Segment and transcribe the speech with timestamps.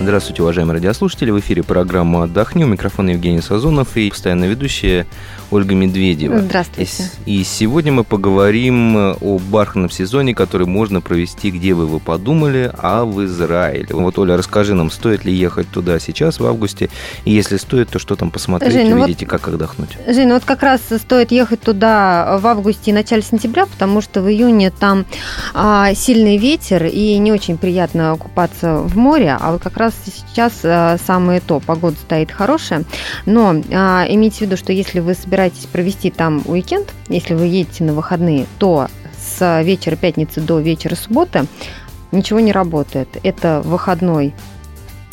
[0.00, 1.32] Здравствуйте, уважаемые радиослушатели.
[1.32, 2.62] В эфире программа «Отдохни».
[2.62, 5.06] У микрофона Евгений Сазонов и постоянно ведущая
[5.50, 6.38] Ольга Медведева.
[6.38, 7.10] Здравствуйте.
[7.26, 12.70] И, и сегодня мы поговорим о бархатном сезоне, который можно провести, где бы вы подумали,
[12.78, 13.88] а в Израиле.
[13.90, 16.90] Вот, Оля, расскажи нам, стоит ли ехать туда сейчас, в августе?
[17.24, 19.90] И если стоит, то что там посмотреть, Жень, ну увидите, вот, как отдохнуть?
[20.06, 24.22] Жень, ну вот как раз стоит ехать туда в августе и начале сентября, потому что
[24.22, 25.06] в июне там
[25.54, 30.60] а, сильный ветер и не очень приятно купаться в море, а вот как раз сейчас
[30.64, 32.84] а, самое то, погода стоит хорошая,
[33.26, 37.84] но а, имейте в виду, что если вы собираетесь провести там уикенд, если вы едете
[37.84, 38.88] на выходные, то
[39.18, 41.46] с вечера пятницы до вечера субботы
[42.12, 43.08] ничего не работает.
[43.22, 44.34] Это выходной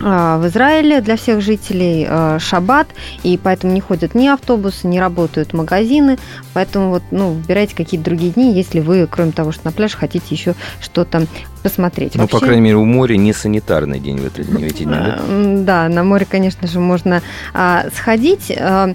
[0.00, 2.88] в Израиле для всех жителей а, шаббат,
[3.22, 6.18] и поэтому не ходят ни автобусы, не работают магазины,
[6.52, 10.26] поэтому вот, ну, выбирайте какие-то другие дни, если вы, кроме того, что на пляж, хотите
[10.30, 11.26] еще что-то
[11.62, 12.14] посмотреть.
[12.14, 14.94] Ну, Вообще, по крайней мере, у моря не санитарный день в, этот, в эти дни,
[14.94, 15.18] да?
[15.28, 17.20] Да, на море, конечно же, можно
[17.52, 18.52] а, сходить.
[18.56, 18.94] А,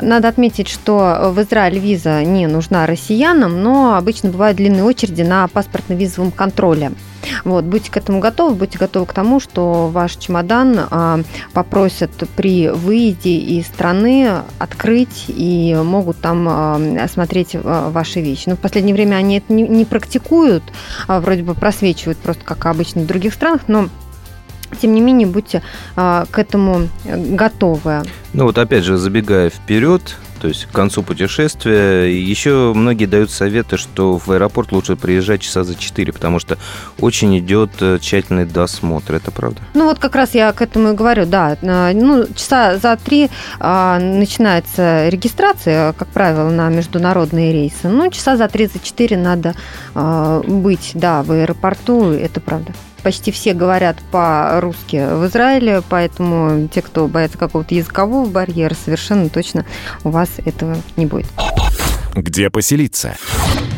[0.00, 5.48] надо отметить, что в Израиль виза не нужна россиянам, но обычно бывают длинные очереди на
[5.48, 6.92] паспортно-визовом контроле.
[7.44, 11.20] Вот, будьте к этому готовы, будьте готовы к тому, что ваш чемодан а,
[11.52, 18.48] попросят при выезде из страны открыть и могут там а, осмотреть а, ваши вещи.
[18.48, 20.64] Но в последнее время они это не, практикуют,
[21.06, 23.88] вроде бы просвечивают просто как обычно в других странах, но
[24.80, 25.62] тем не менее, будьте
[25.96, 28.02] а, к этому готовы.
[28.32, 32.04] Ну вот опять же, забегая вперед, то есть к концу путешествия.
[32.04, 36.58] Еще многие дают советы, что в аэропорт лучше приезжать часа за 4, потому что
[37.00, 39.14] очень идет э, тщательный досмотр.
[39.14, 39.62] Это правда?
[39.72, 41.56] Ну вот как раз я к этому и говорю, да.
[41.62, 47.88] Э, ну, часа за три а, начинается регистрация, как правило, на международные рейсы.
[47.88, 49.54] Ну, часа за три, за четыре надо
[49.94, 56.82] а, быть, да, в аэропорту, это правда почти все говорят по-русски в Израиле, поэтому те,
[56.82, 59.64] кто боятся какого-то языкового барьера, совершенно точно
[60.02, 61.26] у вас этого не будет.
[62.16, 63.16] Где поселиться?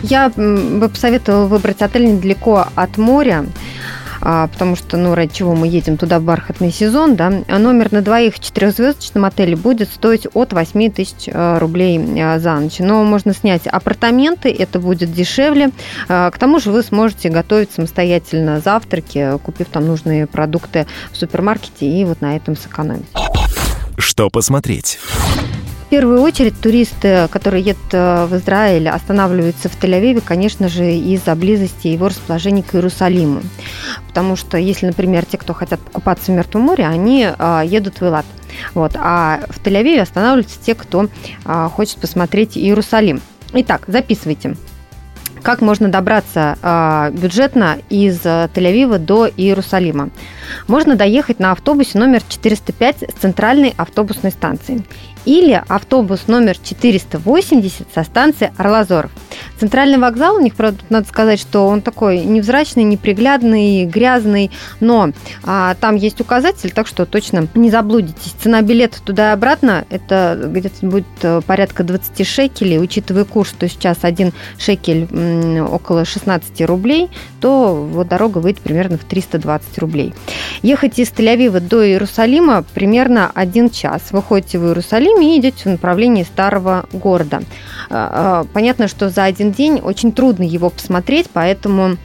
[0.03, 3.47] Я бы посоветовала выбрать отель недалеко от моря
[4.21, 8.03] потому что, ну, ради чего мы едем туда в бархатный сезон, да, а номер на
[8.03, 11.99] двоих в четырехзвездочном отеле будет стоить от 8 тысяч а, рублей
[12.38, 12.78] за ночь.
[12.78, 15.71] Но можно снять апартаменты, это будет дешевле.
[16.09, 22.05] К тому же вы сможете готовить самостоятельно завтраки, купив там нужные продукты в супермаркете и
[22.05, 23.06] вот на этом сэкономить.
[23.99, 24.99] Что посмотреть?
[25.87, 31.37] В первую очередь туристы, которые едут э, в Израиль, останавливаются в Тель-Авиве, конечно же, из-за
[31.37, 33.43] близости его расположения к Иерусалиму.
[34.09, 38.03] Потому что если, например, те, кто хотят покупаться в Мертвом море, они э, едут в
[38.05, 38.27] Илат.
[38.75, 38.97] Вот.
[38.97, 41.07] А в Тель-Авиве останавливаются те, кто
[41.45, 43.23] э, хочет посмотреть Иерусалим.
[43.53, 44.57] Итак, записывайте.
[45.47, 50.11] Как можно добраться э, бюджетно из Тель-Авива до Иерусалима?
[50.67, 54.83] Можно доехать на автобусе номер 405 с центральной автобусной станции
[55.25, 59.12] или автобус номер 480 со станции Орлазоров.
[59.59, 64.50] Центральный вокзал, у них, правда, надо сказать, что он такой невзрачный, неприглядный, грязный,
[64.81, 65.11] но
[65.44, 68.34] а, там есть указатель, так что точно не заблудитесь.
[68.43, 73.69] Цена билета туда и обратно, это где-то будет э, порядка 20 шекелей, учитывая курс, что
[73.69, 75.09] сейчас один шекель
[75.62, 77.09] около 16 рублей,
[77.41, 80.15] то вот дорога выйдет примерно в 320 рублей.
[80.62, 84.03] Ехать из Тель-Авива до Иерусалима примерно один час.
[84.11, 87.43] Выходите в Иерусалим и идете в направлении старого города.
[87.91, 91.97] А, а, понятно, что за один день очень трудно его посмотреть, поэтому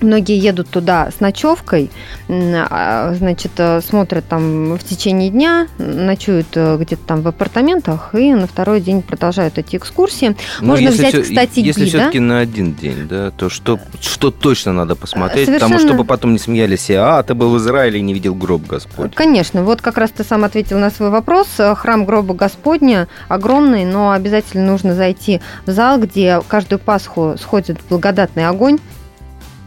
[0.00, 1.90] Многие едут туда с ночевкой,
[2.28, 8.32] а, значит, э, смотрят там в течение дня, ночуют э, где-то там в апартаментах и
[8.32, 10.36] на второй день продолжают эти экскурсии.
[10.60, 11.98] Но Можно если взять, все, кстати, Если гида.
[11.98, 15.70] все-таки на один день, да, то что, что точно надо посмотреть, Совершенно...
[15.70, 19.14] потому чтобы потом не смеялись, а ты был в Израиле и не видел гроб Господь.
[19.14, 21.48] Конечно, вот как раз ты сам ответил на свой вопрос.
[21.76, 28.46] Храм гроба Господня огромный, но обязательно нужно зайти в зал, где каждую Пасху сходит благодатный
[28.46, 28.78] огонь,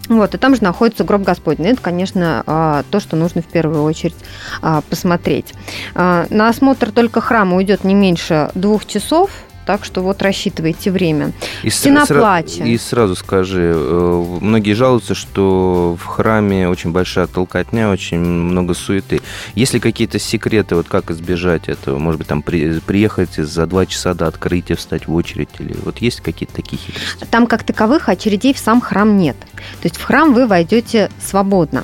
[0.09, 1.71] вот, и там же находится гроб Господний.
[1.71, 4.15] Это, конечно, а, то, что нужно в первую очередь
[4.61, 5.53] а, посмотреть.
[5.95, 9.29] А, на осмотр только храма уйдет не меньше двух часов,
[9.65, 11.31] так что вот рассчитывайте время.
[11.63, 12.63] И Стена сра- плача.
[12.63, 19.21] И сразу скажи, э, многие жалуются, что в храме очень большая толкотня, очень много суеты.
[19.55, 21.97] Есть ли какие-то секреты, вот как избежать этого?
[21.97, 25.49] Может быть, там при, приехать за два часа до открытия, встать в очередь?
[25.59, 27.25] Или вот есть какие-то такие хитрости?
[27.29, 29.37] Там как таковых очередей в сам храм нет.
[29.81, 31.83] То есть в храм вы войдете свободно.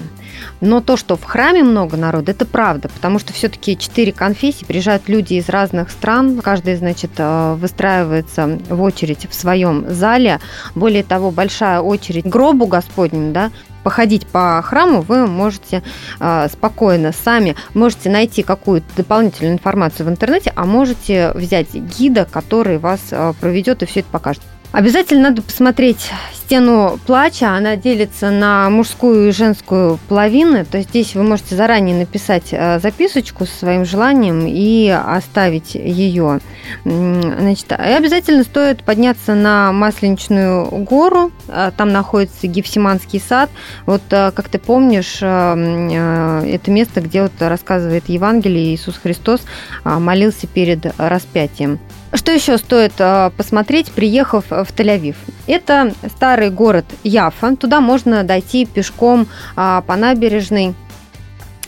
[0.61, 5.07] Но то, что в храме много народа, это правда, потому что все-таки четыре конфессии, приезжают
[5.07, 10.39] люди из разных стран, каждый, значит, э, выстраивается в очередь в своем зале.
[10.75, 13.51] Более того, большая очередь гробу Господнему, да,
[13.83, 15.83] походить по храму вы можете
[16.19, 17.55] э, спокойно сами.
[17.73, 23.83] Можете найти какую-то дополнительную информацию в интернете, а можете взять гида, который вас э, проведет
[23.83, 24.41] и все это покажет.
[24.71, 26.11] Обязательно надо посмотреть
[26.49, 27.55] стену плача.
[27.55, 30.65] Она делится на мужскую и женскую половины.
[30.65, 36.39] То есть здесь вы можете заранее написать э, записочку со своим желанием и оставить ее.
[36.85, 41.31] Значит, и обязательно стоит подняться на Масленичную гору.
[41.49, 43.51] Э, там находится Гефсиманский сад.
[43.85, 49.41] Вот, э, как ты помнишь, это место, где вот рассказывает Евангелие Иисус Христос
[49.83, 51.79] молился перед распятием.
[52.13, 55.15] Что еще стоит э, посмотреть, приехав в Тель-Авив?
[55.47, 57.55] Это старый город Яфа.
[57.55, 60.73] Туда можно дойти пешком а, по набережной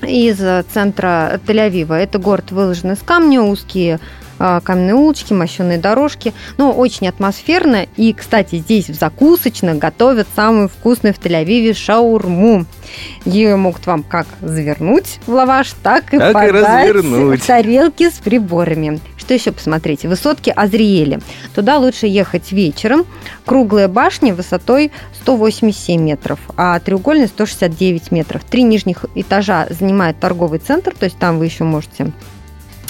[0.02, 0.38] из
[0.72, 1.94] центра Тель-Авива.
[1.94, 4.00] Это город выложен из камня, узкие
[4.44, 6.34] а, каменные улочки, мощенные дорожки.
[6.58, 7.86] Но очень атмосферно.
[7.96, 12.66] И, кстати, здесь в закусочных готовят самую вкусную в Тель-Авиве шаурму.
[13.26, 17.44] Ее могут вам как завернуть в лаваш, так и так подать и развернуть.
[17.44, 19.00] в тарелки с приборами.
[19.31, 20.04] Что еще посмотреть?
[20.04, 21.22] Высотки Азриэли.
[21.56, 23.06] Туда лучше ехать вечером.
[23.45, 24.92] Круглая башня высотой
[25.22, 28.44] 187 метров, а треугольная 169 метров.
[28.44, 32.12] Три нижних этажа занимает торговый центр, то есть там вы еще можете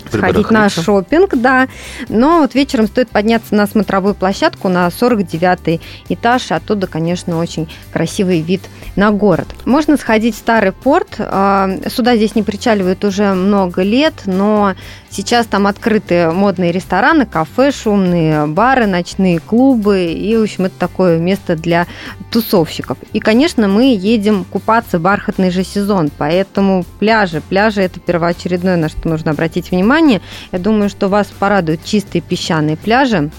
[0.10, 1.68] сходить на шопинг, да.
[2.10, 6.52] Но вот вечером стоит подняться на смотровую площадку на 49 этаж.
[6.52, 8.62] Оттуда, конечно, очень красивый вид
[8.96, 9.48] на город.
[9.66, 11.16] Можно сходить в старый порт.
[11.20, 14.76] А, сюда здесь не причаливают уже много лет, но
[15.10, 20.06] сейчас там открыты модные рестораны, кафе, шумные бары, ночные клубы.
[20.06, 21.88] И, в общем, это такое место для
[22.32, 22.98] тусовщиков.
[23.14, 27.42] И, конечно, мы едем купаться в бархатный же сезон, поэтому пляжи.
[27.48, 30.22] Пляжи– это первоочередное, на что нужно обратить внимание внимание.
[30.52, 33.30] Я думаю, что вас порадуют чистые песчаные пляжи.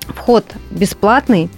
[0.00, 1.48] Вход бесплатный.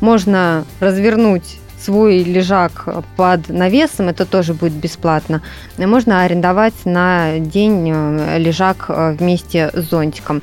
[0.00, 5.42] Можно развернуть свой лежак под навесом, это тоже будет бесплатно.
[5.76, 10.42] Можно арендовать на день э, лежак э, вместе с зонтиком.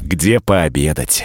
[0.00, 1.24] Где пообедать?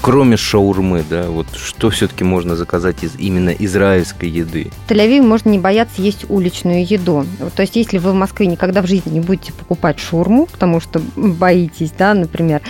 [0.00, 4.70] Кроме шаурмы, да, вот что все-таки можно заказать из именно израильской еды?
[4.86, 7.26] В Тель-Авиве можно не бояться есть уличную еду.
[7.54, 11.02] То есть, если вы в Москве никогда в жизни не будете покупать шаурму, потому что
[11.16, 12.62] боитесь, да, например,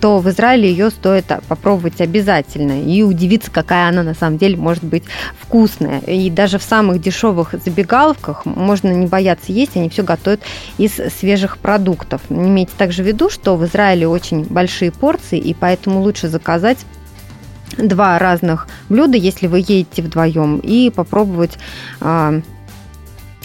[0.00, 4.84] то в Израиле ее стоит попробовать обязательно и удивиться, какая она на самом деле может
[4.84, 5.04] быть
[5.38, 6.00] вкусная.
[6.00, 10.40] И даже в самых дешевых забегаловках можно не бояться есть, они все готовят
[10.78, 12.20] из свежих продуктов.
[12.28, 16.86] Имейте также в виду, что в Израиле очень большие порции, и поэтому лучше заказать заказать
[17.78, 21.58] два разных блюда, если вы едете вдвоем, и попробовать
[22.00, 22.40] э,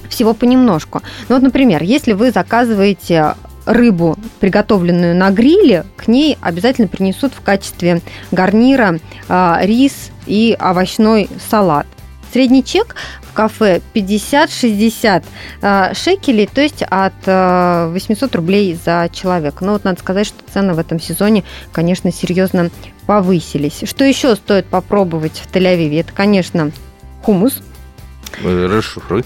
[0.10, 1.02] всего понемножку.
[1.30, 3.36] Ну вот, например, если вы заказываете
[3.66, 8.02] рыбу, приготовленную на гриле, к ней обязательно принесут в качестве
[8.32, 11.88] гарнира э, рис и овощной салат.
[12.36, 15.24] Средний чек в кафе 50-60
[15.62, 19.64] э, шекелей, то есть от 800 рублей за человека.
[19.64, 22.72] Но вот надо сказать, что цены в этом сезоне, конечно, серьезно
[23.06, 23.84] повысились.
[23.86, 26.02] Что еще стоит попробовать в Тель-Авиве?
[26.02, 26.72] Это, конечно,
[27.24, 27.62] хумус.
[28.44, 29.24] Расшифруй.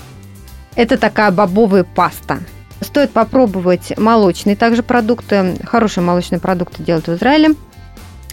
[0.76, 2.42] Это такая бобовая паста.
[2.80, 5.56] Стоит попробовать молочные также продукты.
[5.66, 7.56] Хорошие молочные продукты делают в Израиле.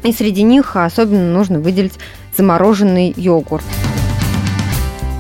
[0.03, 1.95] И среди них особенно нужно выделить
[2.37, 3.65] замороженный йогурт.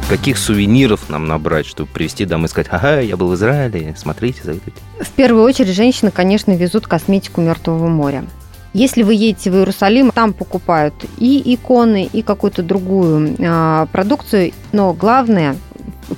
[0.08, 4.40] Каких сувениров нам набрать, чтобы привезти домой и сказать, ага, я был в Израиле, смотрите,
[4.44, 4.72] зайдите.
[5.00, 8.24] В первую очередь женщины, конечно, везут косметику Мертвого моря.
[8.72, 14.92] Если вы едете в Иерусалим, там покупают и иконы, и какую-то другую э, продукцию, но
[14.92, 15.56] главное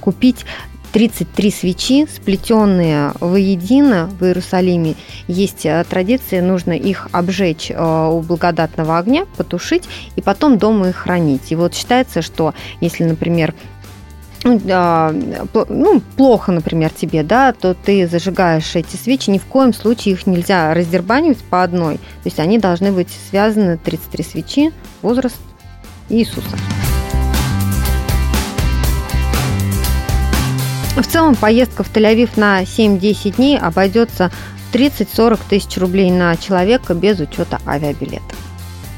[0.01, 0.45] купить
[0.93, 4.95] 33 свечи, сплетенные воедино в Иерусалиме.
[5.27, 9.85] Есть а, традиция, нужно их обжечь а, у благодатного огня, потушить
[10.17, 11.53] и потом дома их хранить.
[11.53, 13.55] И вот считается, что если, например,
[14.55, 20.15] ну, ну, плохо, например, тебе, да, то ты зажигаешь эти свечи, ни в коем случае
[20.15, 21.97] их нельзя раздербанивать по одной.
[21.97, 25.37] То есть они должны быть связаны, 33 свечи, возраст
[26.09, 26.57] Иисуса.
[30.97, 34.33] В целом поездка в Тель-Авив на 7-10 дней обойдется
[34.73, 38.35] 30-40 тысяч рублей на человека без учета авиабилета.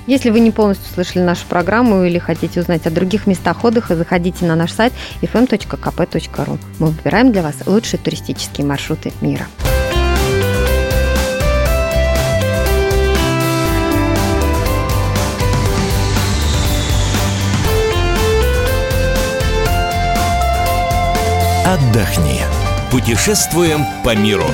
[0.07, 4.45] Если вы не полностью слышали нашу программу или хотите узнать о других местах отдыха, заходите
[4.45, 4.93] на наш сайт
[5.23, 6.59] fm.kp.ru.
[6.79, 9.47] Мы выбираем для вас лучшие туристические маршруты мира.
[21.91, 22.41] отдохни.
[22.91, 24.47] Путешествуем по миру.